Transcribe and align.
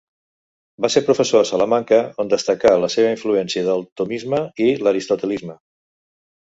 Va 0.85 0.89
ser 0.93 1.03
professor 1.09 1.43
a 1.45 1.47
Salamanca, 1.49 2.01
on 2.25 2.33
destacà 2.33 2.73
la 2.85 2.91
seva 2.97 3.13
influència 3.19 3.67
del 3.69 3.87
tomisme 4.03 4.45
i 4.69 4.73
l'aristotelisme. 4.85 5.63